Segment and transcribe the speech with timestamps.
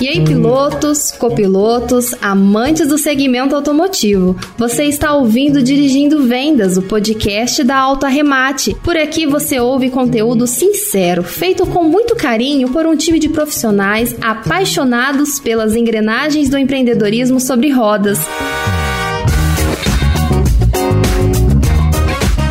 [0.00, 7.62] E aí, pilotos, copilotos, amantes do segmento automotivo, você está ouvindo Dirigindo Vendas, o podcast
[7.62, 8.74] da Alto Arremate.
[8.82, 14.16] Por aqui você ouve conteúdo sincero, feito com muito carinho por um time de profissionais
[14.20, 18.18] apaixonados pelas engrenagens do empreendedorismo sobre rodas.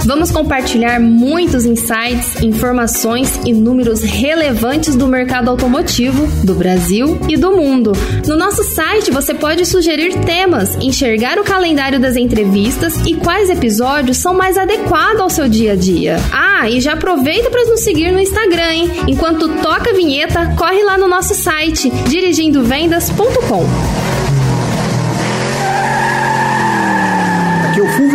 [0.10, 7.52] Vamos compartilhar muitos insights, informações e números relevantes do mercado automotivo do Brasil e do
[7.52, 7.92] mundo.
[8.26, 14.18] No nosso site você pode sugerir temas, enxergar o calendário das entrevistas e quais episódios
[14.18, 16.18] são mais adequados ao seu dia a dia.
[16.34, 18.92] Ah, e já aproveita para nos seguir no Instagram, hein?
[19.08, 23.99] Enquanto toca a vinheta, corre lá no nosso site dirigindovendas.com.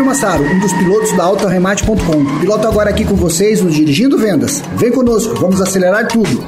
[0.04, 2.40] Aqui o Fulvio Massaro, um dos pilotos da AutoRemate.com.
[2.40, 4.62] Piloto agora aqui com vocês no Dirigindo Vendas.
[4.76, 6.44] Vem conosco, vamos acelerar tudo.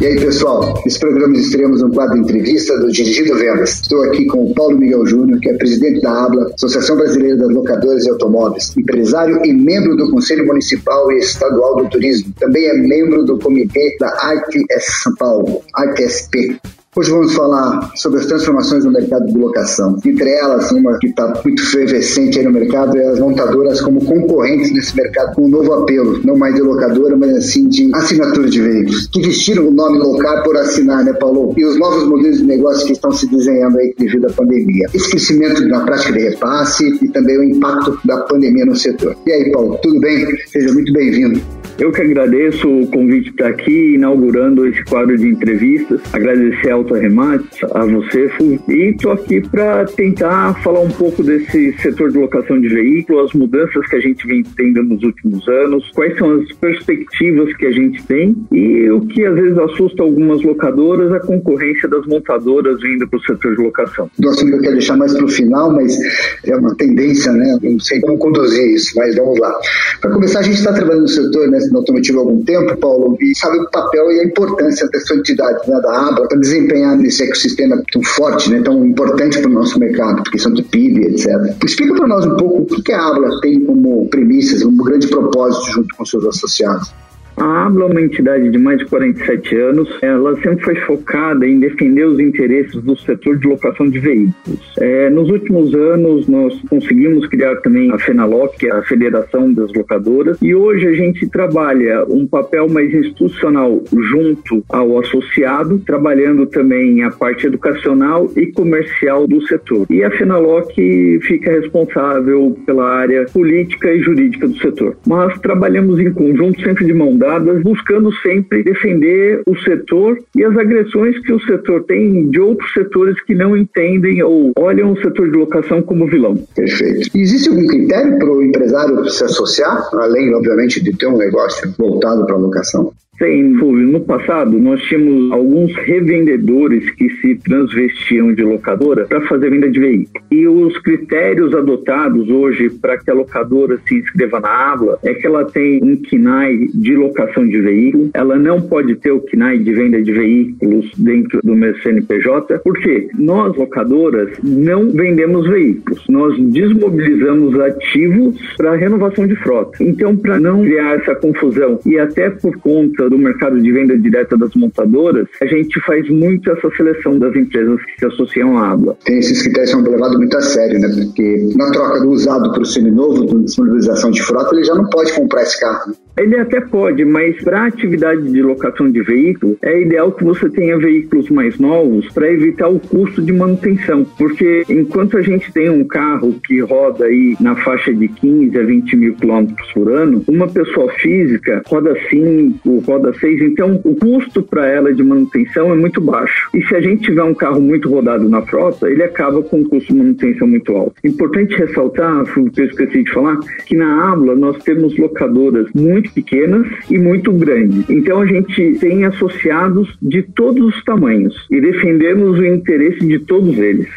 [0.00, 3.80] E aí, pessoal, esse programa estreamos um quadro de entrevista do Dirigindo Vendas.
[3.80, 7.50] Estou aqui com o Paulo Miguel Júnior, que é presidente da ABLA, Associação Brasileira das
[7.50, 12.32] Locadoras e Automóveis, empresário e membro do Conselho Municipal e Estadual do Turismo.
[12.38, 16.60] Também é membro do comitê da ArtS São Paulo, ArtSP.
[16.96, 19.98] Hoje vamos falar sobre as transformações no mercado de locação.
[20.04, 24.72] Entre elas, uma que está muito efervescente aí no mercado é as montadoras como concorrentes
[24.72, 28.62] nesse mercado, com um novo apelo, não mais de locadora, mas assim de assinatura de
[28.62, 31.52] veículos, que vestiram o nome local por assinar, né, Paulo?
[31.58, 34.86] E os novos modelos de negócio que estão se desenhando aí devido à pandemia.
[34.92, 39.14] Esse crescimento na prática de repasse e também o impacto da pandemia no setor.
[39.26, 40.26] E aí, Paulo, tudo bem?
[40.46, 41.38] Seja muito bem-vindo.
[41.78, 46.00] Eu que agradeço o convite para aqui, inaugurando esse quadro de entrevistas.
[46.12, 48.30] Agradecer ao Remate, a você.
[48.68, 53.32] E estou aqui para tentar falar um pouco desse setor de locação de veículos, as
[53.32, 57.72] mudanças que a gente vem tendo nos últimos anos, quais são as perspectivas que a
[57.72, 63.06] gente tem e o que às vezes assusta algumas locadoras, a concorrência das montadoras vindo
[63.08, 64.10] para o setor de locação.
[64.18, 65.98] Do assunto eu quero deixar mais para o final, mas
[66.44, 67.58] é uma tendência, né?
[67.62, 69.52] Não sei como conduzir isso, mas vamos lá.
[70.00, 71.58] Para começar, a gente está trabalhando no setor, né?
[71.70, 75.68] no automotivo há algum tempo, Paulo, e sabe o papel e a importância dessa entidade
[75.68, 79.78] né, da ABA para desempenhar nesse ecossistema tão forte, né, tão importante para o nosso
[79.78, 81.26] mercado, porque são de PIB, etc.
[81.64, 85.72] Explica para nós um pouco o que a ABA tem como premissas, um grande propósito
[85.72, 86.92] junto com seus associados.
[87.40, 89.88] A ABLA é uma entidade de mais de 47 anos.
[90.02, 94.74] Ela sempre foi focada em defender os interesses do setor de locação de veículos.
[94.78, 99.72] É, nos últimos anos, nós conseguimos criar também a FENALOC, que é a Federação das
[99.72, 107.04] Locadoras, e hoje a gente trabalha um papel mais institucional junto ao associado, trabalhando também
[107.04, 109.86] a parte educacional e comercial do setor.
[109.88, 114.96] E a FENALOC fica responsável pela área política e jurídica do setor.
[115.06, 117.27] Mas trabalhamos em conjunto, sempre de mão dada
[117.62, 123.20] buscando sempre defender o setor e as agressões que o setor tem de outros setores
[123.22, 126.36] que não entendem ou olham o setor de locação como vilão.
[126.54, 127.10] Perfeito.
[127.14, 132.24] Existe algum critério para o empresário se associar, além, obviamente, de ter um negócio voltado
[132.26, 132.92] para a locação?
[133.18, 133.88] Sim, Fulvio.
[133.88, 139.80] No passado, nós tínhamos alguns revendedores que se transvestiam de locadora para fazer venda de
[139.80, 140.24] veículo.
[140.30, 145.26] E os critérios adotados hoje para que a locadora se inscreva na ABLA é que
[145.26, 149.72] ela tem um KINAI de locação de veículo, ela não pode ter o KINAI de
[149.72, 157.58] venda de veículos dentro do meu CNPJ, porque nós, locadoras, não vendemos veículos, nós desmobilizamos
[157.58, 159.82] ativos para renovação de frota.
[159.82, 164.36] Então, para não criar essa confusão e até por conta do mercado de venda direta
[164.36, 168.96] das montadoras, a gente faz muito essa seleção das empresas que se associam à ABLA.
[169.04, 170.88] Tem esses critérios são levados muito a sério, né?
[170.88, 174.88] Porque na troca do usado para o seminovo, de disponibilização de frota, ele já não
[174.88, 175.94] pode comprar esse carro.
[176.16, 180.50] Ele até pode, mas para a atividade de locação de veículo, é ideal que você
[180.50, 184.04] tenha veículos mais novos para evitar o custo de manutenção.
[184.16, 188.62] Porque enquanto a gente tem um carro que roda aí na faixa de 15 a
[188.64, 194.42] 20 mil quilômetros por ano, uma pessoa física roda 5, roda 6, então o custo
[194.42, 196.48] para ela de manutenção é muito baixo.
[196.54, 199.64] E se a gente tiver um carro muito rodado na frota, ele acaba com um
[199.64, 200.94] custo de manutenção muito alto.
[201.04, 206.66] Importante ressaltar, que eu esqueci de falar, que na ABLA nós temos locadoras muito pequenas
[206.90, 207.88] e muito grandes.
[207.88, 213.56] Então a gente tem associados de todos os tamanhos e defendemos o interesse de todos
[213.58, 213.88] eles.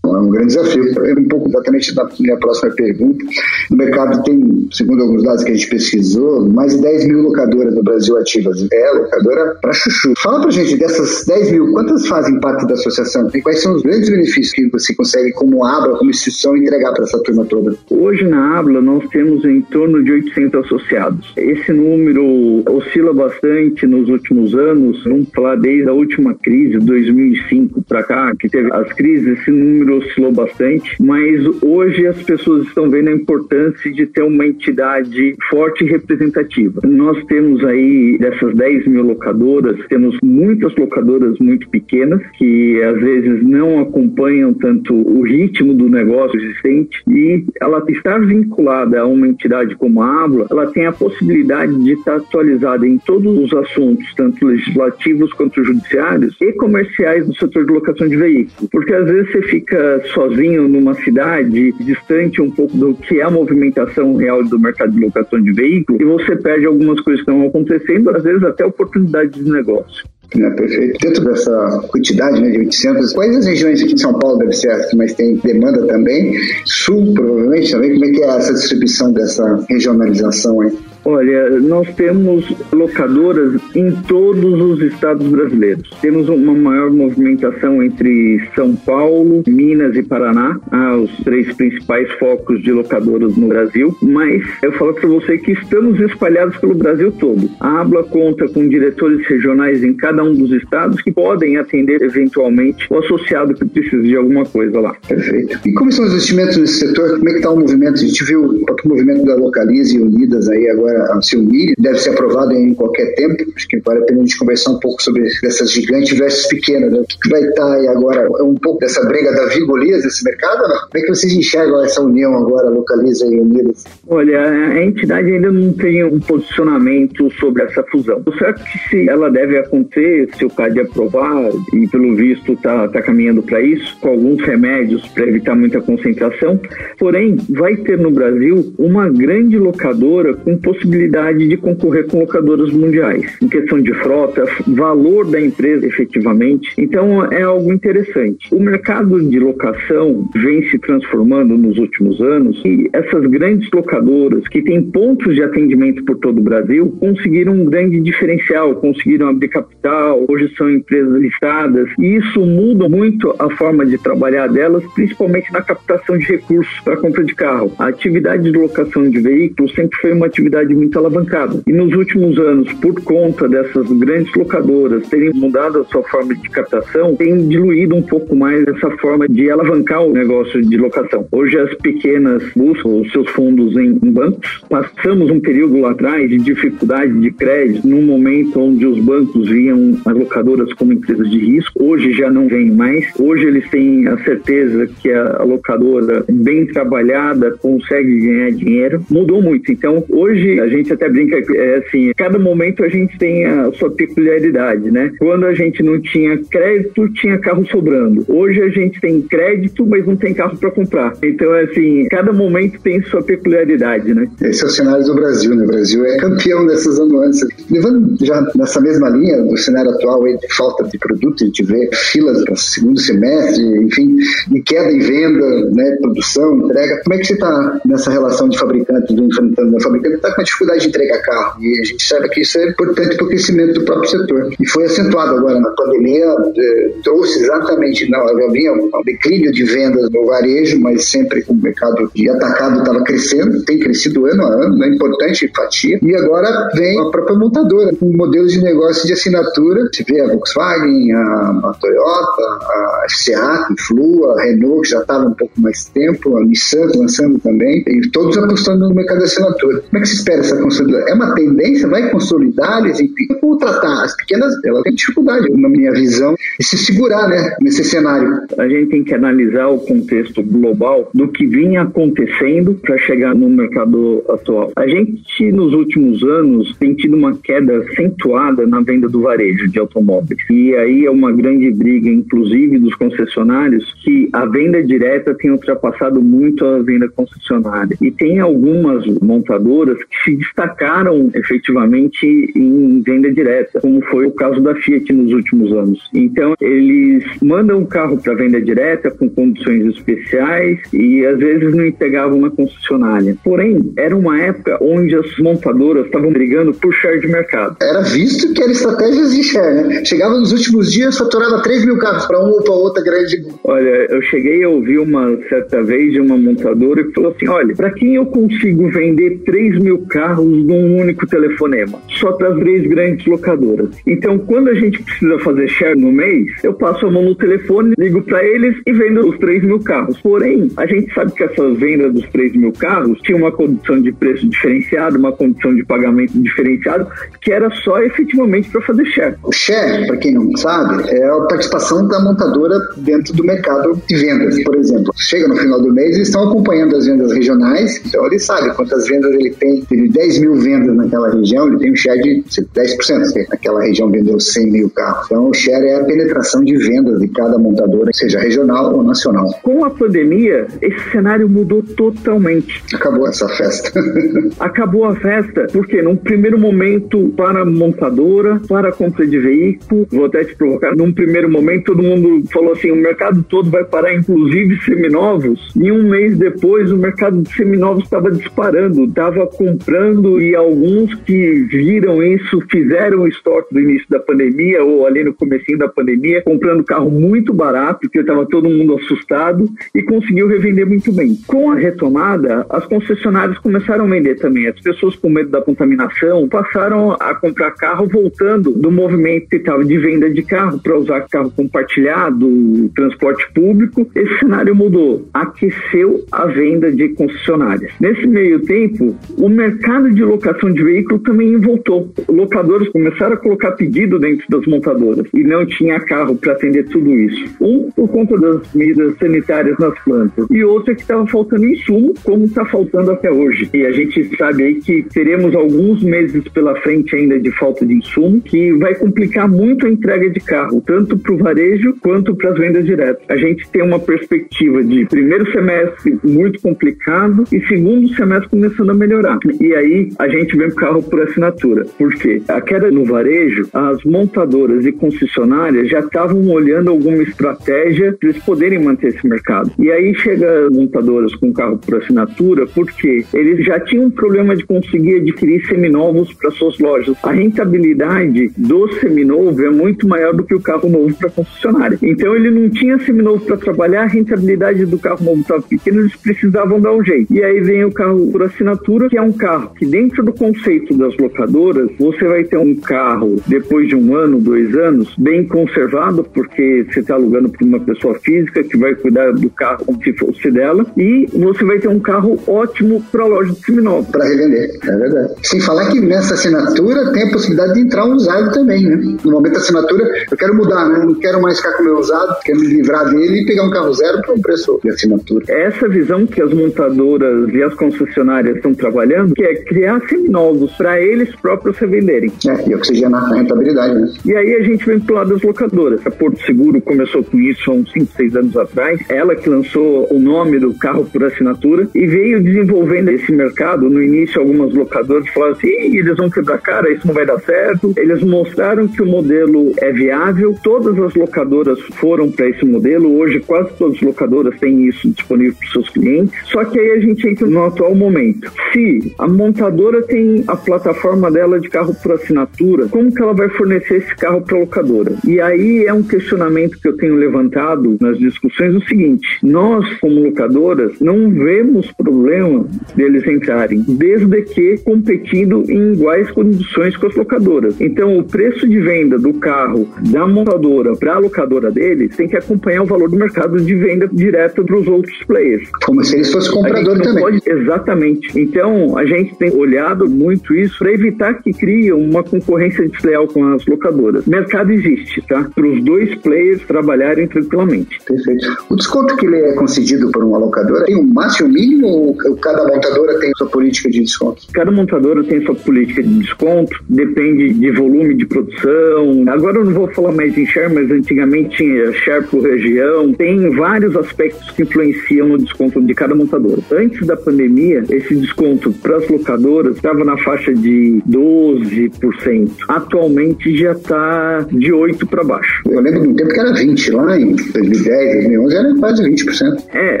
[0.16, 0.84] É um grande desafio.
[1.18, 3.24] Um pouco exatamente da minha próxima pergunta.
[3.70, 7.74] No mercado tem, segundo alguns dados que a gente pesquisou, mais de 10 mil locadoras
[7.74, 8.66] no Brasil ativas.
[8.72, 10.12] É locadora para chuchu.
[10.22, 13.28] Fala pra gente, dessas 10 mil, quantas fazem parte da associação?
[13.34, 17.04] E quais são os grandes benefícios que você consegue, como ABLA, como instituição, entregar para
[17.04, 17.76] essa turma toda?
[17.90, 21.32] Hoje na ABLA nós temos em torno de 800 associados.
[21.36, 25.02] Esse número oscila bastante nos últimos anos.
[25.04, 30.01] Vamos falar desde a última crise, 2005 para cá, que teve as crises, esse número
[30.06, 30.96] oscilou bastante.
[31.00, 36.80] Mas hoje as pessoas estão vendo a importância de ter uma entidade forte e representativa.
[36.84, 43.42] Nós temos aí, dessas 10 mil locadoras, temos muitas locadoras muito pequenas que às vezes
[43.42, 49.74] não acompanham tanto o ritmo do negócio existente e ela está vinculada a uma entidade
[49.76, 54.46] como a ABLA, ela tem a possibilidade de estar atualizada em todos os assuntos, tanto
[54.46, 58.68] legislativos quanto judiciários e comerciais do setor de locação de veículos.
[58.70, 63.30] Porque às vezes você fica sozinho numa cidade, distante um pouco do que é a
[63.30, 67.46] movimentação real do mercado de locação de veículos, e você perde algumas coisas que estão
[67.46, 70.04] acontecendo, às vezes até oportunidades de negócio.
[70.34, 70.98] É, perfeito.
[71.00, 74.70] Dentro dessa quantidade né, de 800, quais as regiões aqui de São Paulo deve ser
[74.70, 76.34] as que mais tem demanda também?
[76.64, 77.92] Sul, provavelmente, também.
[77.92, 80.72] Como é que é essa distribuição dessa regionalização aí?
[81.04, 85.90] Olha, nós temos locadoras em todos os estados brasileiros.
[86.00, 92.62] Temos uma maior movimentação entre São Paulo, Minas e Paraná, ah, os três principais focos
[92.62, 93.96] de locadoras no Brasil.
[94.00, 97.50] Mas eu falo para você que estamos espalhados pelo Brasil todo.
[97.58, 102.86] A ABLA conta com diretores regionais em cada um dos estados que podem atender eventualmente
[102.90, 104.94] o associado que precisa de alguma coisa lá.
[105.06, 105.58] Perfeito.
[105.66, 107.18] E como são os investimentos nesse setor?
[107.18, 107.94] Como é que está o movimento?
[107.94, 111.98] A gente viu o movimento da Localize e Unidas aí agora agora se unir, deve
[111.98, 113.44] ser aprovado em qualquer tempo.
[113.56, 116.92] Acho que vale a pena a gente conversar um pouco sobre essas gigantes versus pequenas.
[116.92, 116.98] Né?
[117.00, 118.22] O que vai estar aí agora?
[118.22, 120.62] É um pouco dessa briga da Vigolias desse mercado?
[120.68, 120.80] Não?
[120.80, 123.84] Como é que vocês enxergam essa união agora, Localiza e Unidas?
[124.08, 128.22] Olha, a entidade ainda não tem um posicionamento sobre essa fusão.
[128.24, 132.52] O certo é que se ela deve acontecer, se o CAD aprovar, e pelo visto
[132.52, 136.60] está tá caminhando para isso, com alguns remédios para evitar muita concentração,
[136.98, 142.72] porém, vai ter no Brasil uma grande locadora com possibilidade possibilidade de concorrer com locadoras
[142.72, 146.74] mundiais, em questão de frota, valor da empresa efetivamente.
[146.76, 148.52] Então é algo interessante.
[148.52, 154.62] O mercado de locação vem se transformando nos últimos anos e essas grandes locadoras que
[154.62, 160.24] têm pontos de atendimento por todo o Brasil conseguiram um grande diferencial, conseguiram abrir capital,
[160.28, 165.62] hoje são empresas listadas e isso muda muito a forma de trabalhar delas, principalmente na
[165.62, 167.72] captação de recursos para compra de carro.
[167.78, 171.60] A atividade de locação de veículos sempre foi uma atividade muito alavancada.
[171.66, 176.48] E nos últimos anos, por conta dessas grandes locadoras terem mudado a sua forma de
[176.50, 181.26] captação, tem diluído um pouco mais essa forma de alavancar o negócio de locação.
[181.30, 184.62] Hoje as pequenas buscam os seus fundos em, em bancos.
[184.68, 189.96] Passamos um período lá atrás de dificuldade de crédito, num momento onde os bancos viam
[190.04, 191.84] as locadoras como empresas de risco.
[191.84, 193.06] Hoje já não vem mais.
[193.18, 199.04] Hoje eles têm a certeza que a locadora bem trabalhada consegue ganhar dinheiro.
[199.10, 199.70] Mudou muito.
[199.72, 203.90] Então, hoje a gente até brinca é assim, cada momento a gente tem a sua
[203.90, 205.10] peculiaridade, né?
[205.18, 208.24] Quando a gente não tinha crédito, tinha carro sobrando.
[208.28, 211.14] Hoje a gente tem crédito, mas não tem carro para comprar.
[211.22, 214.28] Então, é assim, cada momento tem sua peculiaridade, né?
[214.40, 215.64] Esse é o cenário do Brasil, né?
[215.64, 217.48] O Brasil é campeão dessas anuâncias.
[217.70, 221.90] Levando já nessa mesma linha do cenário atual de falta de produto, a gente vê
[221.92, 224.16] filas para segundo semestre, enfim,
[224.50, 225.96] de queda em venda, né?
[226.00, 227.00] Produção, entrega.
[227.04, 229.76] Como é que você está nessa relação de fabricante, do enfrentando?
[229.76, 231.62] O fabricante está com dificuldade de entregar carro.
[231.62, 234.52] E a gente sabe que isso é importante para o crescimento do próprio setor.
[234.60, 236.26] E foi acentuado agora na pandemia,
[236.56, 242.10] eh, trouxe exatamente, não, havia um declínio de vendas no varejo, mas sempre o mercado
[242.14, 245.98] de atacado estava crescendo, tem crescido ano a ano, é importante fatia.
[246.02, 249.88] E agora vem a própria montadora, com modelos de negócio de assinatura.
[249.92, 255.00] Você vê a Volkswagen, a, a Toyota, a FCA, a Flu, a Renault, que já
[255.00, 259.24] estava um pouco mais tempo, a Nissan lançando também, e todos apostando no mercado de
[259.24, 259.80] assinatura.
[259.80, 261.08] Como é que se espera essa consolidação?
[261.08, 261.88] É uma tendência?
[261.88, 262.84] Vai consolidar?
[262.84, 263.00] Eles
[263.40, 264.04] como tratar?
[264.04, 268.42] As pequenas, ela tem dificuldade, na minha visão, de se segurar né, nesse cenário.
[268.58, 273.48] A gente tem que analisar o contexto global do que vinha acontecendo para chegar no
[273.48, 274.72] mercado atual.
[274.76, 279.78] A gente, nos últimos anos, tem tido uma queda acentuada na venda do varejo de
[279.78, 280.38] automóveis.
[280.50, 286.20] E aí é uma grande briga, inclusive, dos concessionários, que a venda direta tem ultrapassado
[286.20, 287.96] muito a venda concessionária.
[288.00, 294.60] E tem algumas montadoras que se destacaram efetivamente em venda direta, como foi o caso
[294.60, 296.00] da Fiat nos últimos anos.
[296.14, 301.86] Então, eles mandam o carro para venda direta com condições especiais e às vezes não
[301.86, 303.36] entregavam na concessionária.
[303.42, 307.76] Porém, era uma época onde as montadoras estavam brigando por share de mercado.
[307.80, 310.04] Era visto que era estratégias de share, né?
[310.04, 313.44] Chegava nos últimos dias, faturava 3 mil carros para uma ou para outra grande.
[313.64, 317.74] Olha, eu cheguei a ouvir uma certa vez de uma montadora que falou assim: olha,
[317.74, 321.98] para quem eu consigo vender 3 mil carros num único telefonema?
[322.20, 323.88] Só para as três grandes locadoras.
[324.06, 327.94] Então, quando a gente precisa fazer share no mês, eu passo a mão no telefone,
[327.98, 330.18] ligo para eles e vendo os 3 mil carros.
[330.20, 334.12] Porém, a gente sabe que essa venda dos 3 mil carros tinha uma condição de
[334.12, 337.06] preço diferenciado, uma condição de pagamento diferenciado,
[337.40, 339.36] que era só efetivamente para fazer share.
[339.42, 344.16] O share, para quem não sabe, é a participação da montadora dentro do mercado de
[344.16, 344.62] vendas.
[344.62, 348.38] Por exemplo, chega no final do mês e estão acompanhando as vendas regionais, então ele
[348.38, 349.82] sabe quantas vendas ele tem.
[350.02, 353.48] Teve 10 mil vendas naquela região, ele tem um share de 10%.
[353.50, 355.26] Naquela região vendeu 100 mil carros.
[355.26, 359.48] Então, o share é a penetração de vendas de cada montadora, seja regional ou nacional.
[359.62, 362.82] Com a pandemia, esse cenário mudou totalmente.
[362.94, 363.92] Acabou essa festa.
[364.58, 370.06] Acabou a festa porque, num primeiro momento, para a montadora, para a compra de veículo,
[370.10, 373.84] vou até te provocar, num primeiro momento todo mundo falou assim, o mercado todo vai
[373.84, 379.91] parar, inclusive seminovos, e um mês depois o mercado de seminovos estava disparando, estava comprando
[380.40, 385.34] e alguns que viram isso fizeram o estoque do início da pandemia ou ali no
[385.34, 390.86] comecinho da pandemia, comprando carro muito barato, porque estava todo mundo assustado e conseguiu revender
[390.86, 391.36] muito bem.
[391.46, 394.66] Com a retomada, as concessionárias começaram a vender também.
[394.66, 399.84] As pessoas com medo da contaminação passaram a comprar carro voltando do movimento que estava
[399.84, 404.08] de venda de carro para usar carro compartilhado, transporte público.
[404.14, 407.92] Esse cenário mudou, aqueceu a venda de concessionárias.
[408.00, 409.81] Nesse meio tempo, o mercado
[410.14, 412.12] de locação de veículo também voltou.
[412.28, 417.10] Locadores começaram a colocar pedido dentro das montadoras e não tinha carro para atender tudo
[417.10, 417.56] isso.
[417.60, 422.14] Um, por conta das medidas sanitárias nas plantas, e outro é que estava faltando insumo,
[422.22, 423.68] como está faltando até hoje.
[423.74, 427.94] E a gente sabe aí que teremos alguns meses pela frente ainda de falta de
[427.94, 432.50] insumo, que vai complicar muito a entrega de carro, tanto para o varejo quanto para
[432.50, 433.22] as vendas diretas.
[433.28, 438.94] A gente tem uma perspectiva de primeiro semestre muito complicado e segundo semestre começando a
[438.94, 439.38] melhorar.
[439.60, 441.84] E aí a gente vem o carro por assinatura.
[441.98, 442.42] Por quê?
[442.48, 448.42] A queda no varejo, as montadoras e concessionárias já estavam olhando alguma estratégia para eles
[448.42, 449.70] poderem manter esse mercado.
[449.78, 454.64] E aí chega montadoras com carro por assinatura, porque eles já tinham um problema de
[454.64, 457.16] conseguir adquirir seminovos para suas lojas.
[457.22, 461.98] A rentabilidade do seminovo é muito maior do que o carro novo para concessionária.
[462.02, 466.16] Então ele não tinha seminovo para trabalhar, a rentabilidade do carro novo estava pequena, eles
[466.16, 467.32] precisavam dar um jeito.
[467.32, 470.94] E aí vem o carro por assinatura, que é um carro que dentro do conceito
[470.94, 476.24] das locadoras, você vai ter um carro depois de um ano, dois anos, bem conservado,
[476.24, 480.12] porque você está alugando para uma pessoa física que vai cuidar do carro como se
[480.14, 484.10] fosse dela, e você vai ter um carro ótimo para a loja de seminovo.
[484.10, 485.34] Para revender, é verdade.
[485.42, 489.16] Sem falar que nessa assinatura tem a possibilidade de entrar um usado também, né?
[489.24, 491.04] No momento da assinatura, eu quero mudar, né?
[491.04, 493.70] Não quero mais ficar com o meu usado, quero me livrar dele e pegar um
[493.70, 495.44] carro zero para um preço de assinatura.
[495.48, 501.00] Essa visão que as montadoras e as concessionárias estão trabalhando, que é criar seminovos para
[501.00, 502.32] eles próprios revenderem.
[502.46, 504.12] É, e oxigenar a rentabilidade, né?
[504.24, 506.00] E aí a gente vem pro lado das locadoras.
[506.06, 509.00] A Porto Seguro começou com isso há uns 5, 6 anos atrás.
[509.08, 513.88] Ela que lançou o nome do carro por assinatura e veio desenvolvendo esse mercado.
[513.88, 517.92] No início, algumas locadoras falaram assim: eles vão quebrar cara, isso não vai dar certo.
[517.96, 520.56] Eles mostraram que o modelo é viável.
[520.62, 523.18] Todas as locadoras foram para esse modelo.
[523.18, 526.34] Hoje, quase todas as locadoras têm isso disponível para seus clientes.
[526.44, 528.50] Só que aí a gente entra no atual momento.
[528.72, 533.48] Se a montadora tem a plataforma dela de carro por assinatura, como que ela vai
[533.50, 535.14] fornecer esse carro para a locadora?
[535.26, 540.22] E aí é um questionamento que eu tenho levantado nas discussões o seguinte: nós, como
[540.24, 547.80] locadoras, não vemos problema deles entrarem, desde que competindo em iguais condições com as locadoras.
[547.80, 552.36] Então, o preço de venda do carro da montadora para a locadora deles tem que
[552.36, 555.68] acompanhar o valor do mercado de venda direto para os outros players.
[555.84, 557.22] Como se eles fossem comprador também.
[557.22, 558.38] Pode, exatamente.
[558.38, 563.44] Então, a gente tem olhado muito isso para evitar que crie uma concorrência desleal com
[563.52, 564.26] as locadoras.
[564.26, 565.48] Mercado existe, tá?
[565.54, 567.98] Para os dois players trabalharem tranquilamente.
[568.06, 568.46] Perfeito.
[568.68, 572.66] O desconto que ele é concedido por uma locadora tem um máximo mínimo ou cada
[572.66, 574.42] montadora tem sua política de desconto?
[574.52, 579.24] Cada montadora tem sua política de desconto, depende de volume de produção.
[579.28, 583.12] Agora eu não vou falar mais em share, mas antigamente tinha share por região.
[583.14, 586.58] Tem vários aspectos que influenciam no desconto de cada montadora.
[586.72, 592.50] Antes da pandemia, esse desconto desconto para as locadoras estava na faixa de 12%.
[592.68, 595.62] Atualmente já está de 8% para baixo.
[595.68, 599.64] Eu lembro de um tempo que era 20%, lá em 2010, 2011 era quase 20%.
[599.74, 600.00] É,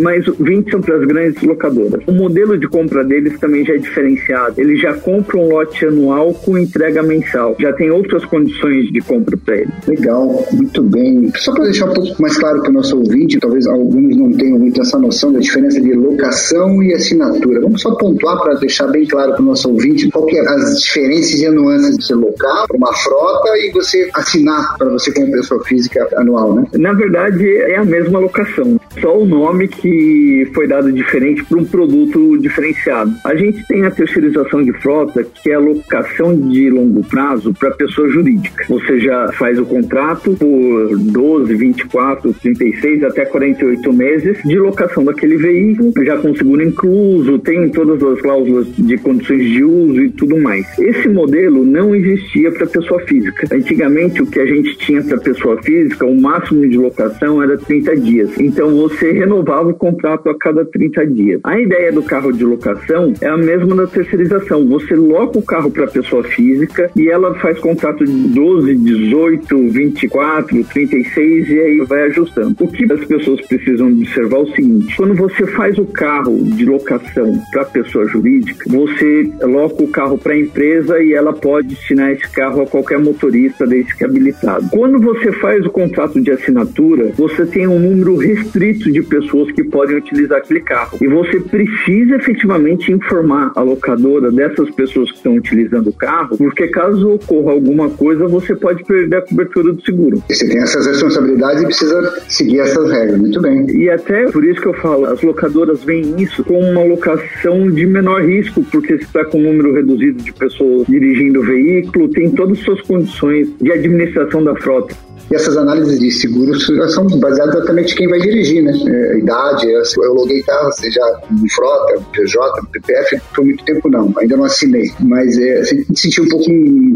[0.00, 2.02] mas 20% são para as grandes locadoras.
[2.06, 4.54] O modelo de compra deles também já é diferenciado.
[4.58, 7.56] Eles já compram um lote anual com entrega mensal.
[7.58, 9.74] Já tem outras condições de compra para eles.
[9.86, 11.30] Legal, muito bem.
[11.36, 14.58] Só para deixar um pouco mais claro para o nosso ouvinte, talvez alguns não tenham
[14.58, 17.60] muito essa noção da diferença de locação e assinatura.
[17.60, 20.80] Vamos só pontuar para deixar bem claro para o nosso ouvinte qual que é as
[20.82, 25.64] diferenças e nuances de você locar uma frota e você assinar para você como pessoa
[25.64, 26.64] física anual, né?
[26.74, 28.78] Na verdade, é a mesma locação.
[29.00, 33.12] Só o nome que foi dado diferente para um produto diferenciado.
[33.24, 37.70] A gente tem a terceirização de frota, que é a locação de longo prazo para
[37.72, 38.64] pessoa jurídica.
[38.68, 45.36] Você já faz o contrato por 12, 24, 36 até 48 meses de locação daquele
[45.36, 50.38] veículo, já com seguro incluso, tem todas as cláusulas de condições de uso e tudo
[50.38, 50.66] mais.
[50.78, 53.46] Esse modelo não existia para pessoa física.
[53.54, 57.96] Antigamente, o que a gente tinha para pessoa física, o máximo de locação era 30
[57.96, 58.30] dias.
[58.38, 61.40] Então, você renovava o contrato a cada 30 dias.
[61.44, 64.66] A ideia do carro de locação é a mesma da terceirização.
[64.68, 70.64] Você loca o carro para pessoa física e ela faz contrato de 12, 18, 24,
[70.64, 72.54] 36 e aí vai ajustando.
[72.60, 76.64] O que as pessoas precisam observar é o seguinte: quando você faz o carro de
[76.64, 82.10] locação para pessoa jurídica, você loca o carro para a empresa e ela pode destinar
[82.12, 84.68] esse carro a qualquer motorista desde que habilitado.
[84.70, 89.64] Quando você faz o contrato de assinatura, você tem um número restrito de pessoas que
[89.64, 95.34] podem utilizar aquele carro e você precisa efetivamente informar a locadora dessas pessoas que estão
[95.34, 100.22] utilizando o carro, porque caso ocorra alguma coisa, você pode perder a cobertura do seguro.
[100.28, 103.18] Você tem essas responsabilidades e precisa seguir essas regras.
[103.18, 103.66] Muito bem.
[103.70, 107.86] E até por isso que eu falo, as locadoras veem isso como uma locação de
[107.86, 112.30] menor risco, porque se está com um número reduzido de pessoas dirigindo o veículo, tem
[112.30, 114.94] todas as suas condições de administração da frota.
[115.30, 118.72] E essas análises de seguros são baseadas exatamente em quem vai dirigir, né?
[118.86, 121.00] É, idade, eu loguei carro, seja
[121.30, 124.90] em frota, PJ, PPF, por muito tempo não, ainda não assinei.
[125.00, 126.46] Mas é, você sentiu um pouco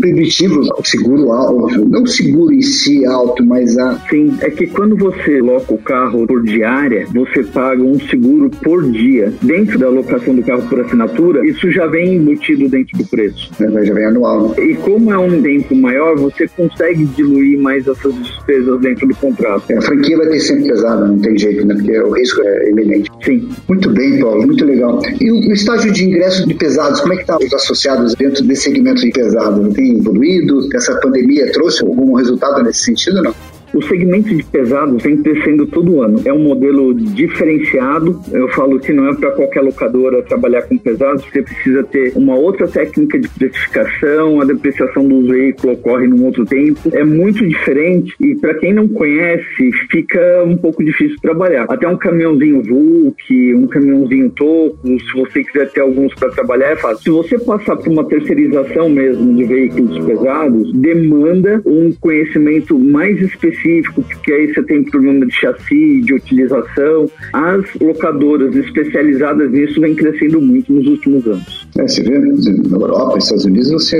[0.00, 3.98] proibitivo o seguro alto, não o seguro em si alto, mas a...
[4.10, 8.82] Sim, é que quando você loca o carro por diária, você paga um seguro por
[8.90, 9.32] dia.
[9.42, 13.50] Dentro da locação do carro por assinatura, isso já vem embutido dentro do preço.
[13.60, 14.48] É, já vem anual.
[14.48, 14.64] Né?
[14.64, 19.64] E como é um tempo maior, você consegue diluir mais essas despesas dentro do contrato.
[19.70, 21.74] É, a franquia vai ter sempre pesada, não tem jeito, né?
[21.74, 23.10] Porque o risco é iminente.
[23.24, 23.48] Sim.
[23.68, 25.00] Muito bem, Paulo, muito legal.
[25.20, 28.44] E o, o estágio de ingresso de pesados, como é que está os associados dentro
[28.44, 29.72] desse segmento de pesado?
[29.72, 30.68] Tem evoluído?
[30.74, 33.34] Essa pandemia trouxe algum resultado nesse sentido, não?
[33.74, 36.20] O segmento de pesados vem crescendo todo ano.
[36.24, 38.20] É um modelo diferenciado.
[38.32, 41.24] Eu falo que não é para qualquer locadora trabalhar com pesados.
[41.24, 44.40] Você precisa ter uma outra técnica de precificação.
[44.40, 46.80] A depreciação do veículo ocorre num outro tempo.
[46.92, 51.66] É muito diferente e para quem não conhece, fica um pouco difícil trabalhar.
[51.68, 56.76] Até um caminhãozinho Vulk, um caminhãozinho Toco, se você quiser ter alguns para trabalhar, é
[56.76, 57.02] fácil.
[57.02, 63.63] Se você passar por uma terceirização mesmo de veículos pesados, demanda um conhecimento mais específico
[63.64, 67.10] específico, porque aí você tem problema de chassi, de utilização.
[67.32, 71.66] As locadoras especializadas nisso vêm crescendo muito nos últimos anos.
[71.78, 73.96] É, você vê na Europa, nos Estados Unidos, você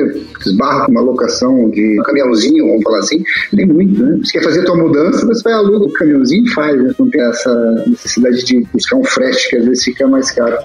[0.46, 3.22] esbarra com uma locação de caminhãozinho, vamos falar assim,
[3.55, 4.18] tem muito, né?
[4.22, 6.94] Você quer fazer a tua mudança, você vai aluga o caminhãozinho e faz, né?
[6.98, 10.57] Não tem essa necessidade de buscar um frete que às vezes fica mais caro.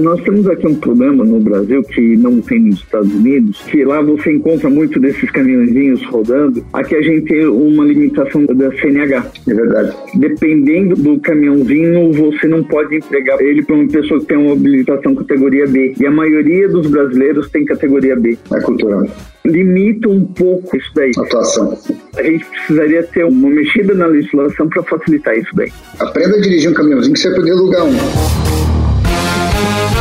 [0.00, 4.00] Nós temos aqui um problema no Brasil que não tem nos Estados Unidos, que lá
[4.00, 6.64] você encontra muito desses caminhõezinhos rodando.
[6.72, 9.26] Aqui a gente tem uma limitação da CNH.
[9.46, 9.96] É verdade.
[10.14, 15.14] Dependendo do caminhãozinho, você não pode entregar ele para uma pessoa que tem uma habilitação
[15.14, 15.94] categoria B.
[16.00, 18.38] E a maioria dos brasileiros tem categoria B.
[18.52, 19.06] É cultural
[19.44, 21.10] limita um pouco isso daí.
[21.18, 21.76] Atuação.
[22.16, 25.72] A gente precisaria ter uma mexida na legislação para facilitar isso daí.
[25.98, 28.71] Aprenda a dirigir um caminhãozinho que você vai poder alugar um.
[29.52, 29.91] Bom, a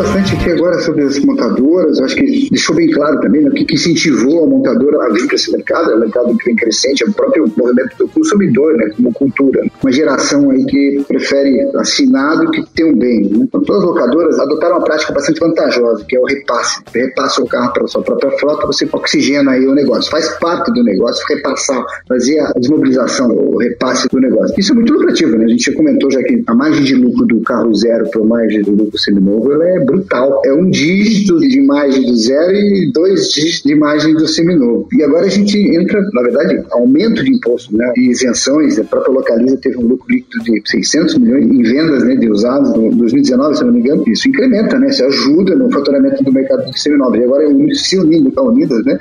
[0.00, 3.74] bastante aqui agora sobre as montadoras, acho que deixou bem claro também né, o que,
[3.74, 7.06] incentivou a montadora a vir para esse mercado, é um mercado que vem crescente, é
[7.06, 9.62] o próprio movimento do consumidor, né, como cultura.
[9.82, 13.22] Uma geração aí que prefere assinado que ter um bem.
[13.22, 13.40] Né?
[13.42, 16.82] Então, todas as locadoras adotaram uma prática bastante vantajosa, que é o repasse.
[16.94, 20.10] Repassa o carro para a sua própria frota, você oxigena aí o negócio.
[20.10, 24.54] Faz parte do negócio repassar, fazer a desmobilização, o repasse do negócio.
[24.58, 25.44] Isso é muito lucrativo, né?
[25.44, 28.24] A gente já comentou já que a margem de lucro do carro zero para a
[28.24, 30.42] margem de lucro seminovo novo, ela é brutal.
[30.44, 34.88] É um dígito de imagem do zero e dois dígitos de imagem do seminovo.
[34.92, 37.92] E agora a gente entra, na verdade, aumento de imposto, né?
[37.96, 38.78] E isenções.
[38.78, 42.70] A própria Localiza teve um lucro líquido de 600 milhões em vendas né, de usados
[42.74, 44.04] no 2019, se não me engano.
[44.06, 44.88] Isso incrementa, né?
[44.88, 47.18] Isso ajuda no faturamento do mercado de seminovos.
[47.18, 48.98] E agora se unindo com a Unidas, né?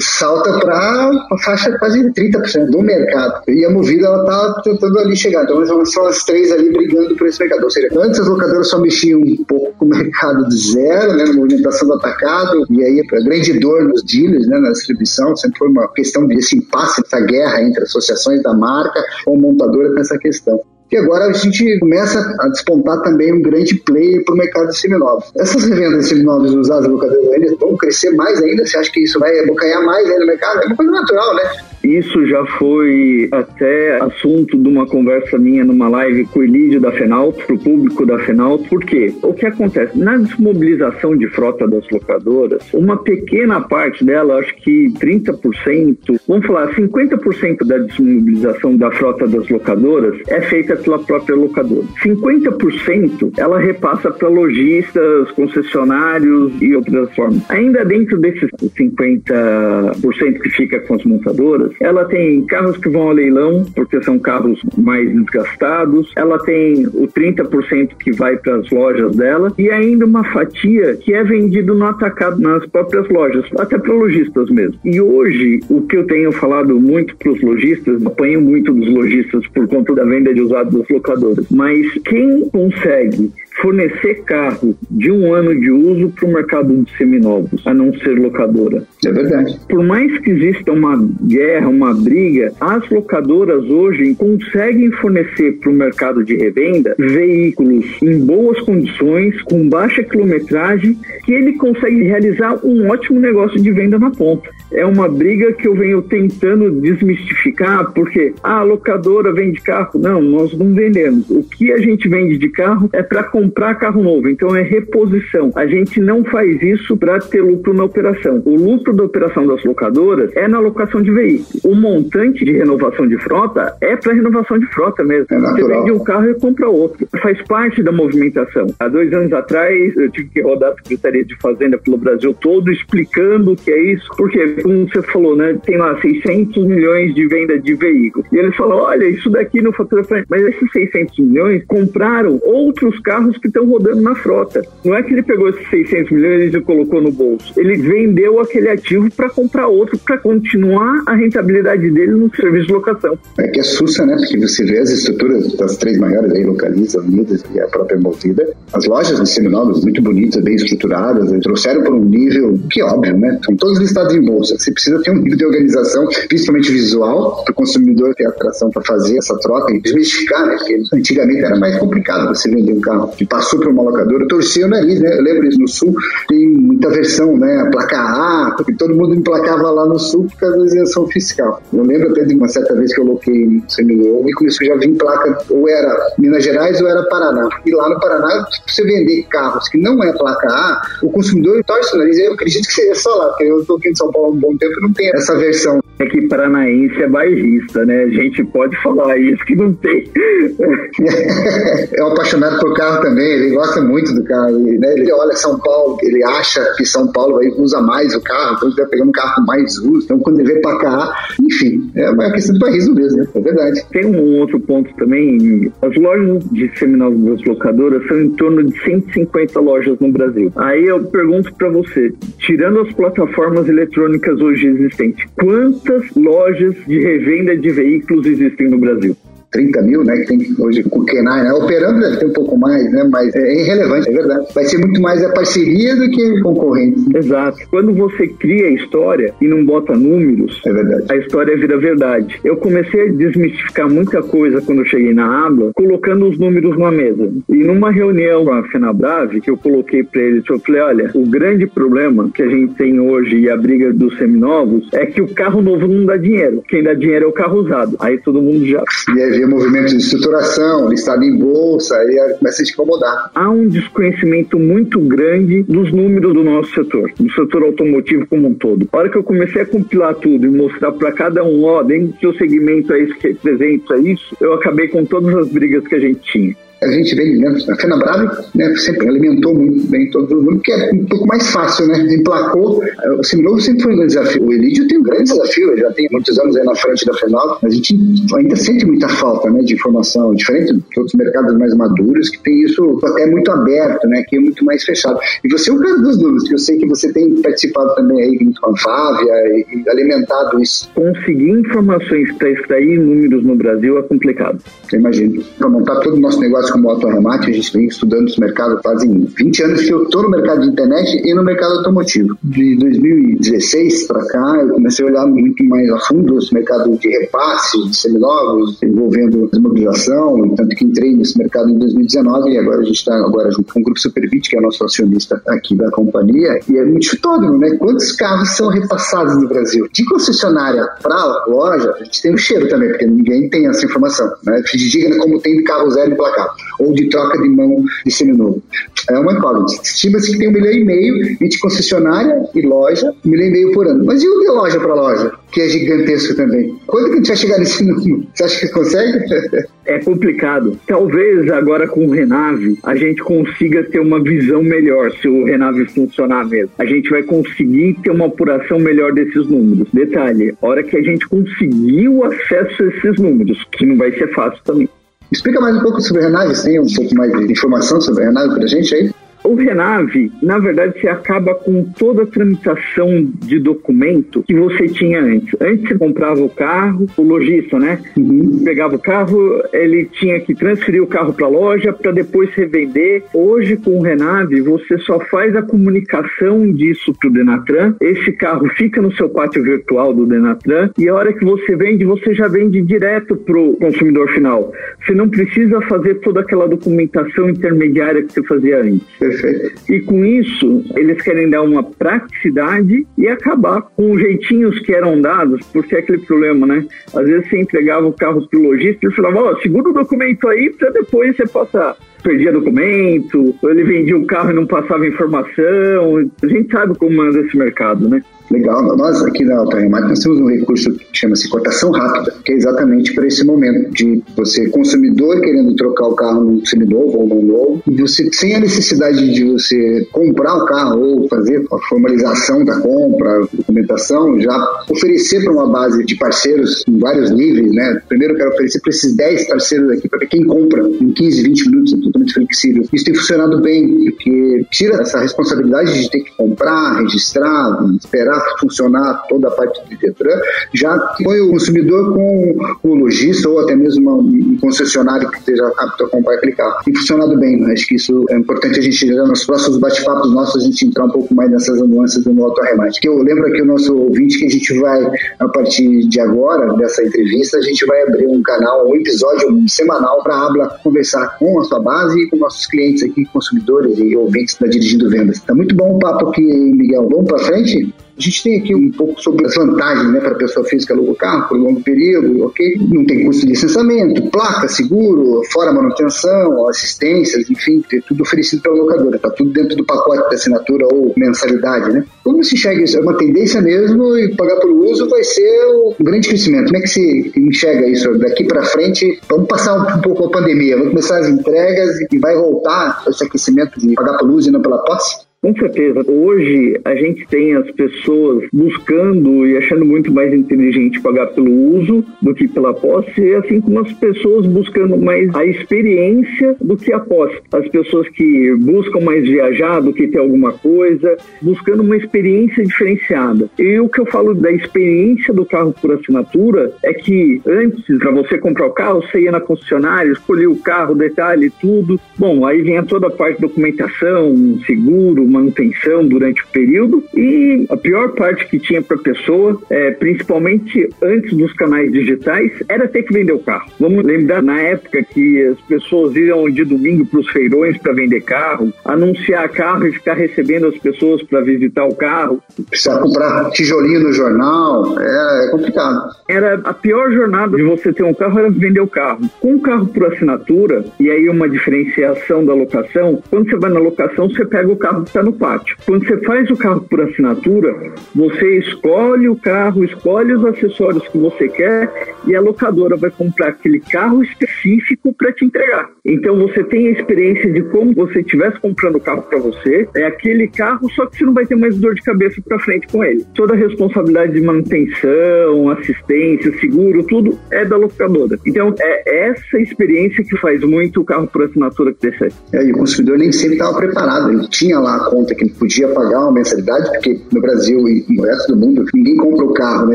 [0.00, 3.42] Salta para uma faixa quase de 30% do mercado.
[3.48, 5.44] E a Movida, ela tá tentando ali chegar.
[5.44, 7.64] Então, são as três ali brigando por esse mercado.
[7.64, 11.24] Ou seja, antes as locadoras só mexiam um pouco com o mercado de zero, né?
[11.24, 12.66] Na movimentação do atacado.
[12.70, 14.58] E aí, a grande dor nos dealers, né?
[14.58, 19.38] Na distribuição, sempre foi uma questão desse impasse, essa guerra entre associações da marca ou
[19.38, 20.60] montadora nessa questão.
[20.92, 24.78] E agora a gente começa a despontar também um grande player para o mercado de
[24.78, 25.24] seminovos.
[25.36, 28.64] Essas revendas de seminovos usadas no locadores vão crescer mais ainda?
[28.64, 30.62] Você acha que isso vai abocanhar mais aí no mercado?
[30.62, 31.73] É uma coisa natural, né?
[31.84, 36.90] Isso já foi até assunto de uma conversa minha numa live com o Elídio da
[36.92, 38.68] Fenalto, para o público da Fenalto.
[38.68, 39.12] Por quê?
[39.22, 39.98] O que acontece?
[39.98, 46.74] Na desmobilização de frota das locadoras, uma pequena parte dela, acho que 30%, vamos falar,
[46.74, 51.84] 50% da desmobilização da frota das locadoras é feita pela própria locadora.
[52.02, 57.42] 50% ela repassa para lojistas, concessionários e outras formas.
[57.50, 63.12] Ainda dentro desses 50% que fica com as montadoras, ela tem carros que vão ao
[63.12, 66.12] leilão, porque são carros mais desgastados.
[66.16, 71.14] Ela tem o 30% que vai para as lojas dela e ainda uma fatia que
[71.14, 74.78] é vendido no atacado nas próprias lojas, até para lojistas mesmo.
[74.84, 79.46] E hoje, o que eu tenho falado muito para os lojistas, apanho muito dos lojistas
[79.48, 83.30] por conta da venda de usados das locadoras, mas quem consegue
[83.64, 88.18] fornecer carro de um ano de uso para o mercado de seminovos, a não ser
[88.18, 88.84] locadora.
[89.06, 89.58] É verdade.
[89.70, 95.72] Por mais que exista uma guerra, uma briga, as locadoras hoje conseguem fornecer para o
[95.72, 102.90] mercado de revenda veículos em boas condições, com baixa quilometragem, que ele consegue realizar um
[102.90, 104.50] ótimo negócio de venda na ponta.
[104.72, 109.98] É uma briga que eu venho tentando desmistificar, porque ah, a locadora vende carro.
[109.98, 111.30] Não, nós não vendemos.
[111.30, 115.50] O que a gente vende de carro é para comprar carro novo, então é reposição.
[115.54, 118.42] A gente não faz isso para ter lucro na operação.
[118.44, 121.64] O lucro da operação das locadoras é na locação de veículos.
[121.64, 125.26] O montante de renovação de frota é para renovação de frota mesmo.
[125.30, 127.06] É Você vende um carro e compra outro.
[127.20, 128.66] Faz parte da movimentação.
[128.78, 132.70] Há dois anos atrás, eu tive que rodar a Secretaria de Fazenda pelo Brasil todo
[132.70, 137.26] explicando o que é isso, porque, como você falou, né, tem lá 600 milhões de
[137.26, 138.26] venda de veículos.
[138.32, 143.33] E ele falou: olha, isso daqui no fatura mas esses 600 milhões compraram outros carros
[143.40, 144.62] que estão rodando na frota.
[144.84, 147.52] Não é que ele pegou esses 600 milhões e colocou no bolso.
[147.56, 152.72] Ele vendeu aquele ativo para comprar outro, para continuar a rentabilidade dele no serviço de
[152.72, 153.18] locação.
[153.38, 154.16] É que assusta, né?
[154.16, 158.48] Porque você vê as estruturas das três maiores aí, Localiza, Unidas e a própria Movida.
[158.72, 163.16] As lojas de seminovos muito bonitas, bem estruturadas, trouxeram para um nível que é óbvio,
[163.16, 163.38] né?
[163.44, 164.56] São todos listados em bolsa.
[164.58, 168.82] Você precisa ter um nível de organização, principalmente visual, para o consumidor ter atração para
[168.82, 170.56] fazer essa troca e desmistificar, né?
[170.56, 174.66] Porque antigamente era mais complicado você vender um carro que passou por uma locadora, torcia
[174.66, 175.18] o nariz, né?
[175.18, 175.94] Eu lembro isso no Sul,
[176.28, 177.68] tem muita versão, né?
[177.72, 181.62] Placa A, porque todo mundo emplacava lá no Sul por causa da isenção fiscal.
[181.72, 184.64] Eu lembro até de uma certa vez que eu loquei no Seminovo e com isso
[184.64, 187.48] já vim placa, ou era Minas Gerais ou era Paraná.
[187.64, 191.62] E lá no Paraná, se você vender carros que não é placa A, o consumidor
[191.64, 192.18] torce o nariz.
[192.18, 194.36] Eu acredito que seria só lá, porque eu estou aqui em São Paulo há um
[194.36, 195.80] bom tempo e não tem essa versão.
[195.98, 198.02] É que paranaense é bairrista, né?
[198.02, 200.10] A gente pode falar isso que não tem.
[201.92, 204.58] é um apaixonado por carro também, ele gosta muito do carro.
[204.58, 204.94] Né?
[204.96, 208.68] Ele olha São Paulo, ele acha que São Paulo vai, usa mais o carro, então
[208.68, 210.04] ele vai pegar um carro com mais uso.
[210.04, 213.28] Então quando ele vem para cá, enfim, é uma questão de país mesmo, né?
[213.34, 213.84] é verdade.
[213.90, 218.78] Tem um outro ponto também, as lojas de seminovos das locadoras são em torno de
[218.82, 220.52] 150 lojas no Brasil.
[220.56, 227.56] Aí eu pergunto para você, tirando as plataformas eletrônicas hoje existentes, quantas lojas de revenda
[227.56, 229.16] de veículos existem no Brasil?
[229.54, 232.58] 30 mil, né, que tem hoje com o Kenai, né, operando deve ter um pouco
[232.58, 234.46] mais, né, mas é irrelevante, é verdade.
[234.52, 237.16] Vai ser muito mais a parceria do que concorrente.
[237.16, 237.58] Exato.
[237.70, 241.04] Quando você cria a história e não bota números, é verdade.
[241.08, 242.40] a história vira verdade.
[242.42, 246.90] Eu comecei a desmistificar muita coisa quando eu cheguei na aba, colocando os números na
[246.90, 247.30] mesa.
[247.48, 251.24] E numa reunião com a Fenabrave, que eu coloquei para eles, eu falei, olha, o
[251.26, 255.28] grande problema que a gente tem hoje e a briga dos seminovos é que o
[255.28, 256.62] carro novo não dá dinheiro.
[256.68, 257.96] Quem dá dinheiro é o carro usado.
[258.00, 258.82] Aí todo mundo já...
[259.14, 263.30] E aí movimentos de estruturação, listado em bolsa, aí começa a te incomodar.
[263.34, 268.54] Há um desconhecimento muito grande dos números do nosso setor, do setor automotivo como um
[268.54, 268.88] todo.
[268.92, 272.08] A hora que eu comecei a compilar tudo e mostrar para cada um, ó, dentro
[272.08, 275.94] do seu segmento é isso que representa isso, eu acabei com todas as brigas que
[275.94, 276.63] a gente tinha.
[276.82, 280.90] A gente vem dentro da FenaBrave, né, sempre alimentou muito bem todo mundo, que é
[280.92, 282.00] um pouco mais fácil, né?
[282.14, 282.82] Emplacou.
[283.18, 284.44] O seminovo sempre foi um grande desafio.
[284.44, 287.14] O Elídio tem um grande desafio, ele já tem muitos anos aí na frente da
[287.14, 287.96] FENAL, mas a gente
[288.36, 292.64] ainda sente muita falta né, de informação, diferente de outros mercados mais maduros, que tem
[292.64, 294.22] isso até muito aberto, né?
[294.28, 295.18] Que é muito mais fechado.
[295.42, 298.22] E você é um cara dos números, que eu sei que você tem participado também
[298.22, 299.32] aí com a Fávia
[299.72, 300.90] e alimentado isso.
[300.94, 304.58] Conseguir informações para extrair números no Brasil é complicado.
[304.92, 305.42] Eu imagino.
[305.58, 309.26] Para montar todo o nosso negócio como autorremate, a gente vem estudando esse mercado fazem
[309.36, 312.36] 20 anos que eu estou no mercado de internet e no mercado automotivo.
[312.42, 317.08] De 2016 para cá, eu comecei a olhar muito mais a fundo esse mercado de
[317.08, 322.84] repasse, de seminovos, envolvendo desmobilização, tanto que entrei nesse mercado em 2019 e agora a
[322.84, 326.60] gente está agora junto com o Grupo Superbit, que é nosso acionista aqui da companhia,
[326.68, 327.76] e é muito fotógrafo, né?
[327.76, 329.88] Quantos carros são repassados no Brasil?
[329.92, 334.32] De concessionária para loja, a gente tem um cheiro também, porque ninguém tem essa informação,
[334.44, 334.62] né?
[334.74, 338.62] Digna como tem de carro zero emplacado, ou de troca de mão de seminovo.
[339.10, 339.82] É uma incógnita.
[339.82, 343.72] Estima-se que tem um milhão e meio entre concessionária e loja, um milhão e meio
[343.72, 344.04] por ano.
[344.04, 345.32] Mas e o de loja para loja?
[345.52, 346.74] Que é gigantesco também.
[346.86, 348.26] Quando que a gente vai chegar nesse número?
[348.34, 349.24] Você acha que consegue?
[349.86, 350.78] é complicado.
[350.86, 355.86] Talvez agora com o Renave a gente consiga ter uma visão melhor se o Renave
[355.86, 356.70] funcionar mesmo.
[356.78, 359.88] A gente vai conseguir ter uma apuração melhor desses números.
[359.92, 364.32] Detalhe, hora que a gente conseguir o acesso a esses números, que não vai ser
[364.34, 364.88] fácil também.
[365.34, 368.54] Explica mais um pouco sobre a Renave, tem um pouco mais de informação sobre Renave
[368.54, 369.12] pra gente aí?
[369.44, 375.20] O Renave, na verdade, você acaba com toda a tramitação de documento que você tinha
[375.20, 375.54] antes.
[375.60, 378.00] Antes você comprava o carro, o lojista, né?
[378.16, 378.62] Uhum.
[378.64, 383.22] Pegava o carro, ele tinha que transferir o carro para a loja para depois revender.
[383.34, 387.94] Hoje, com o Renave, você só faz a comunicação disso para o Denatran.
[388.00, 392.06] Esse carro fica no seu pátio virtual do Denatran e a hora que você vende,
[392.06, 394.72] você já vende direto para o consumidor final.
[395.04, 399.33] Você não precisa fazer toda aquela documentação intermediária que você fazia antes.
[399.40, 399.92] Perfeito.
[399.92, 405.20] E com isso, eles querem dar uma praticidade e acabar com os jeitinhos que eram
[405.20, 406.86] dados, porque é aquele problema, né?
[407.14, 409.94] Às vezes você entregava o carro pro lojista e ele falava, ó, oh, segura o
[409.94, 415.06] documento aí para depois você passar perdia documento, ele vendia um carro e não passava
[415.06, 416.30] informação.
[416.42, 418.22] A gente sabe como anda esse mercado, né?
[418.50, 418.96] Legal.
[418.96, 423.14] Nós aqui na Autoremate nós temos um recurso que chama-se cotação rápida, que é exatamente
[423.14, 427.82] para esse momento de você, consumidor, querendo trocar o carro num seminovo ou num novo,
[427.86, 432.78] e você, sem a necessidade de você comprar o carro ou fazer a formalização da
[432.80, 438.02] compra, documentação, já oferecer para uma base de parceiros em vários níveis, né?
[438.08, 441.70] Primeiro eu quero oferecer para esses 10 parceiros aqui, para quem compra em 15, 20
[441.70, 442.84] minutos, totalmente flexível.
[442.92, 449.24] Isso tem funcionado bem, porque tira essa responsabilidade de ter que comprar, registrar, esperar funcionar
[449.28, 450.38] toda a parte de Detran,
[450.72, 456.04] já põe o consumidor com o lojista ou até mesmo um concessionário que esteja apto
[456.04, 456.82] a comprar aquele carro.
[456.84, 460.66] Tem funcionado bem, acho que isso é importante a gente, nos próximos bate-papos nossos, a
[460.66, 463.00] gente entrar um pouco mais nessas nuances do auto arremate.
[463.00, 465.00] Que eu lembro aqui o nosso ouvinte que a gente vai,
[465.38, 470.22] a partir de agora, dessa entrevista, a gente vai abrir um canal, um episódio semanal
[470.22, 474.16] para a Abla conversar com a sua base e com nossos clientes aqui, consumidores e
[474.16, 475.40] ouvintes da Dirigindo Vendas.
[475.40, 477.08] Tá muito bom o papo aqui, Miguel.
[477.08, 477.94] Vamos para frente?
[478.16, 481.12] A gente tem aqui um pouco sobre as vantagens né, para a pessoa física alugar
[481.12, 482.78] o carro por longo período, ok?
[482.88, 489.16] Não tem custo de licenciamento, placa, seguro, fora manutenção, assistências, enfim, tudo oferecido pela locadora.
[489.16, 492.04] Está tudo dentro do pacote de assinatura ou mensalidade, né?
[492.22, 492.96] Como se enxerga isso?
[492.96, 495.66] É uma tendência mesmo e pagar por uso vai ser
[495.98, 496.66] um grande crescimento.
[496.66, 499.20] Como é que se enxerga isso daqui para frente?
[499.28, 503.80] Vamos passar um pouco a pandemia, vamos começar as entregas e vai voltar esse aquecimento
[503.80, 505.23] de pagar por uso e não pela posse?
[505.44, 506.02] Com certeza.
[506.10, 512.02] Hoje a gente tem as pessoas buscando e achando muito mais inteligente pagar pelo uso
[512.22, 516.98] do que pela posse, assim como as pessoas buscando mais a experiência do que a
[516.98, 517.42] posse.
[517.52, 523.50] As pessoas que buscam mais viajar do que ter alguma coisa, buscando uma experiência diferenciada.
[523.58, 528.12] E o que eu falo da experiência do carro por assinatura é que antes, para
[528.12, 532.00] você comprar o carro, você ia na concessionária, escolhia o carro, detalhe, tudo.
[532.16, 537.76] Bom, aí vinha toda a parte de documentação, seguro, manutenção durante o período e a
[537.76, 543.02] pior parte que tinha para a pessoa, é, principalmente antes dos canais digitais, era ter
[543.02, 543.70] que vender o carro.
[543.78, 548.20] Vamos lembrar na época que as pessoas iam de domingo para os feirões para vender
[548.22, 552.42] carro, anunciar carro e ficar recebendo as pessoas para visitar o carro.
[552.68, 556.10] Precisar comprar tijolinho no jornal, é, é complicado.
[556.28, 559.20] Era a pior jornada de você ter um carro era vender o carro.
[559.40, 563.80] Com um carro por assinatura, e aí uma diferenciação da locação, quando você vai na
[563.80, 565.76] locação, você pega o carro que está no pátio.
[565.84, 571.18] Quando você faz o carro por assinatura, você escolhe o carro, escolhe os acessórios que
[571.18, 575.90] você quer e a locadora vai comprar aquele carro específico para te entregar.
[576.04, 580.04] Então você tem a experiência de como você estivesse comprando o carro para você, é
[580.04, 583.02] aquele carro, só que você não vai ter mais dor de cabeça para frente com
[583.02, 583.24] ele.
[583.34, 588.38] Toda a responsabilidade de manutenção, assistência, seguro, tudo é da locadora.
[588.46, 592.32] Então é essa experiência que faz muito o carro por assinatura crescer.
[592.52, 594.30] É, e o consumidor nem sempre estava preparado.
[594.30, 598.24] Ele tinha lá conta que ele podia pagar uma mensalidade, porque no Brasil e no
[598.24, 599.94] resto do mundo ninguém compra o carro, né?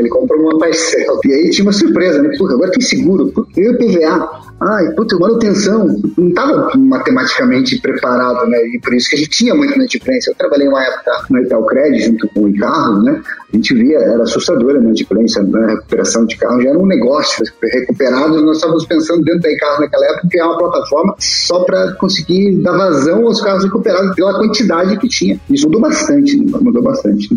[0.00, 1.20] ele compra uma parcela.
[1.24, 2.30] E aí tinha uma surpresa, né?
[2.38, 4.50] Puta, agora tem seguro, e o PVA.
[4.60, 5.88] Ai, puta, manutenção.
[6.18, 8.58] Não estava matematicamente preparado, né?
[8.66, 10.30] E por isso que a gente tinha muito inadimplência.
[10.30, 13.22] Eu trabalhei uma época no Itaú Credit junto com o carro, né?
[13.52, 14.92] A gente via, era assustadora né?
[14.92, 17.44] A recuperação de carro já era um negócio.
[17.62, 22.56] Recuperado, nós estávamos pensando dentro da carro naquela época criar uma plataforma só para conseguir
[22.62, 25.40] dar vazão aos carros recuperados pela quantidade que tinha.
[25.50, 27.28] Isso mudou bastante, mudou bastante.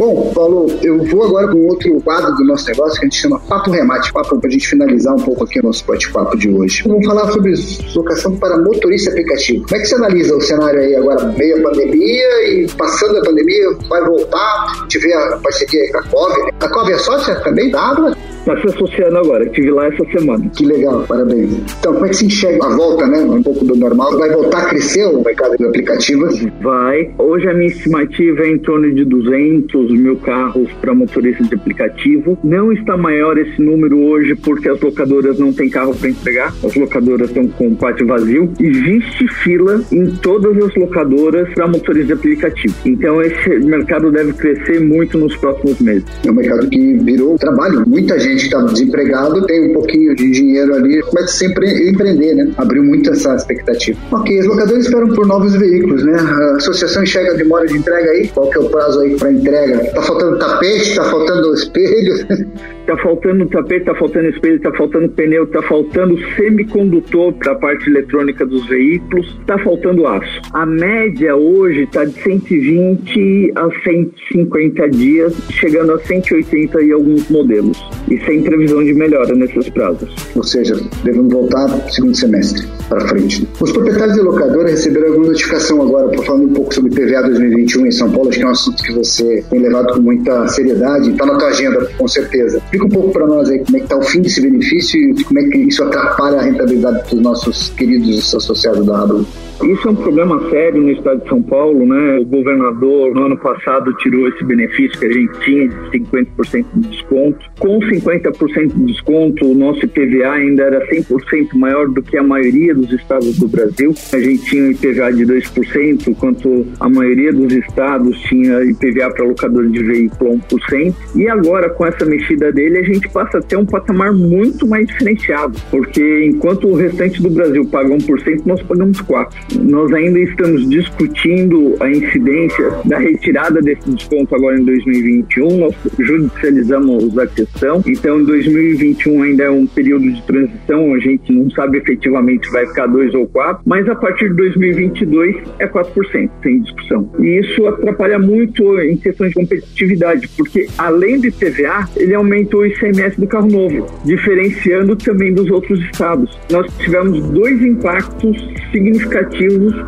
[0.00, 3.38] Bom, Paulo, eu vou agora com outro quadro do nosso negócio que a gente chama
[3.38, 6.84] Papo Remate, papo para a gente finalizar um pouco aqui o nosso bate-papo de hoje.
[6.88, 7.52] Vamos falar sobre
[7.94, 9.62] locação para motorista aplicativo.
[9.68, 13.22] Como é que você analisa o cenário aí agora, meio a pandemia e passando a
[13.22, 14.86] pandemia, vai voltar?
[14.88, 16.50] Tive a parceria com a COV.
[16.60, 18.16] A COV é sócia também Abra?
[18.50, 20.50] Está se associando agora, estive lá essa semana.
[20.56, 21.52] Que legal, parabéns.
[21.78, 23.20] Então, como é que se enxerga a volta, né?
[23.20, 24.18] Um pouco do normal.
[24.18, 26.44] Vai voltar a crescer o mercado de aplicativos?
[26.60, 27.12] Vai.
[27.16, 32.36] Hoje a minha estimativa é em torno de 200 mil carros para motoristas de aplicativo.
[32.42, 36.52] Não está maior esse número hoje porque as locadoras não têm carro para entregar.
[36.64, 38.52] As locadoras estão com o pátio vazio.
[38.58, 42.74] Existe fila em todas as locadoras para motoristas de aplicativo.
[42.84, 46.04] Então, esse mercado deve crescer muito nos próximos meses.
[46.26, 47.84] É um mercado que virou trabalho.
[47.86, 52.50] Muita gente gente está desempregado, tem um pouquinho de dinheiro ali, começa sempre empreender, né?
[52.56, 53.98] Abriu muito essa expectativa.
[54.12, 56.18] Ok, os locadores esperam por novos veículos, né?
[56.18, 59.32] A associação enxerga a demora de entrega aí, qual que é o prazo aí para
[59.32, 59.84] entrega?
[59.92, 62.26] Tá faltando tapete, tá faltando espelho?
[62.86, 67.88] tá faltando tapete, tá faltando espelho, tá faltando pneu, tá faltando semicondutor para a parte
[67.88, 70.40] eletrônica dos veículos, tá faltando aço.
[70.52, 77.80] A média hoje tá de 120 a 150 dias, chegando a 180 em alguns modelos.
[78.10, 80.14] E sem previsão de melhora nesses prazos.
[80.34, 83.46] Ou seja, devemos voltar segundo semestre para frente.
[83.60, 87.90] Os proprietários de locadora receberam alguma notificação agora, falando um pouco sobre PVA 2021 em
[87.90, 91.26] São Paulo, acho que é um assunto que você tem levado com muita seriedade, está
[91.26, 92.58] na tua agenda, com certeza.
[92.58, 95.24] Explica um pouco para nós aí como é que está o fim desse benefício e
[95.24, 99.20] como é que isso atrapalha a rentabilidade dos nossos queridos associados da Abra.
[99.62, 102.18] Isso é um problema sério no estado de São Paulo, né?
[102.18, 106.88] O governador, no ano passado, tirou esse benefício que a gente tinha de 50% de
[106.88, 107.38] desconto.
[107.58, 112.74] Com 50% de desconto, o nosso IPVA ainda era 100% maior do que a maioria
[112.74, 113.94] dos estados do Brasil.
[114.12, 119.26] A gente tinha um IPVA de 2%, enquanto a maioria dos estados tinha IPVA para
[119.26, 120.94] locador de veículo 1%.
[121.16, 124.86] E agora, com essa mexida dele, a gente passa a ter um patamar muito mais
[124.86, 129.49] diferenciado, porque enquanto o restante do Brasil paga 1%, nós pagamos 4%.
[129.58, 135.58] Nós ainda estamos discutindo a incidência da retirada desse desconto agora em 2021.
[135.58, 137.82] Nós judicializamos a questão.
[137.86, 140.94] Então, em 2021 ainda é um período de transição.
[140.94, 144.36] A gente não sabe efetivamente se vai ficar 2 ou 4, mas a partir de
[144.36, 147.10] 2022 é 4%, sem discussão.
[147.18, 152.66] E isso atrapalha muito em questões de competitividade, porque além de TVA, ele aumentou o
[152.66, 156.38] ICMS do carro novo, diferenciando também dos outros estados.
[156.50, 158.36] Nós tivemos dois impactos
[158.70, 159.39] significativos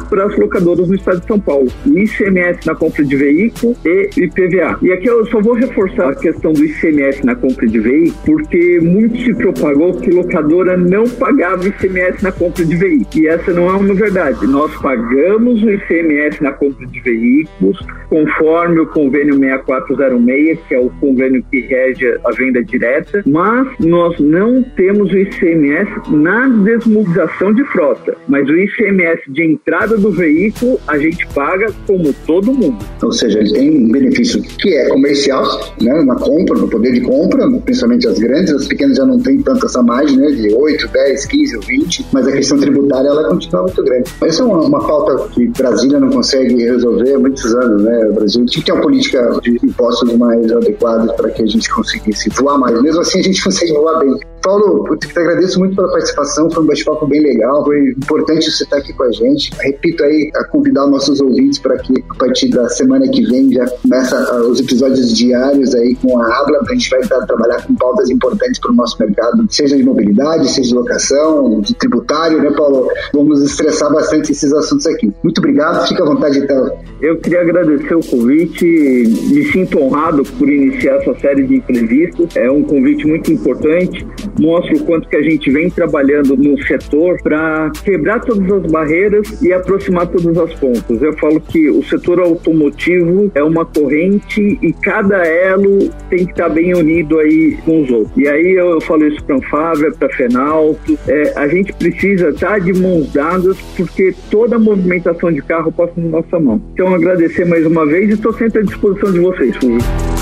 [0.09, 1.69] para as locadoras no estado de São Paulo.
[1.87, 4.79] O ICMS na compra de veículo e IPVA.
[4.83, 8.81] E aqui eu só vou reforçar a questão do ICMS na compra de veículo, porque
[8.81, 13.25] muito se propagou que locadora não pagava ICMS na compra de veículo.
[13.25, 14.47] E essa não é uma verdade.
[14.47, 20.91] Nós pagamos o ICMS na compra de veículos, conforme o convênio 6406, que é o
[21.01, 27.65] convênio que rege a venda direta, mas nós não temos o ICMS na desmobilização de
[27.65, 28.17] frota.
[28.29, 32.85] Mas o ICMS de entrada do veículo a gente paga como todo mundo.
[33.03, 35.45] Ou seja, ele tem um benefício que é comercial,
[35.81, 39.41] né, na compra, no poder de compra, principalmente as grandes, as pequenas já não tem
[39.43, 43.29] tanto essa margem, né, de 8, 10, 15 ou 20, mas a questão tributária ela
[43.29, 44.11] continua muito grande.
[44.23, 48.13] Essa é uma, uma pauta que Brasília não consegue resolver há muitos anos, né, o
[48.13, 52.29] Brasil tinha que ter uma política de impostos mais adequadas para que a gente conseguisse
[52.31, 52.81] voar mais.
[52.83, 54.15] Mesmo assim, a gente consegue voar bem.
[54.43, 58.65] Paulo, eu te agradeço muito pela participação, foi um bate-papo bem legal, foi importante você
[58.65, 59.22] estar aqui com a gente.
[59.61, 63.67] Repito aí, a convidar nossos ouvintes para que a partir da semana que vem já
[63.67, 67.75] começa ah, os episódios diários aí com a Abla, a gente vai estar, trabalhar com
[67.75, 72.51] pautas importantes para o nosso mercado, seja de mobilidade, seja de locação, de tributário, né,
[72.57, 72.89] Paulo?
[73.13, 75.13] Vamos estressar bastante esses assuntos aqui.
[75.23, 76.79] Muito obrigado, fica à vontade então.
[77.01, 82.37] Eu queria agradecer o convite, me sinto honrado por iniciar essa série de entrevistas.
[82.37, 84.07] É um convite muito importante,
[84.39, 89.12] mostra o quanto que a gente vem trabalhando no setor para quebrar todas as barreiras
[89.41, 91.03] e aproximar todas as pontas.
[91.03, 96.49] Eu falo que o setor automotivo é uma corrente e cada elo tem que estar
[96.49, 98.17] bem unido aí com os outros.
[98.17, 102.61] E aí eu falo isso para Anfávia, para a Fenalto, é, a gente precisa estar
[102.61, 106.61] de mãos dadas porque toda a movimentação de carro passa na nossa mão.
[106.73, 110.22] Então agradecer mais uma vez e estou sempre à disposição de vocês, Fulvio.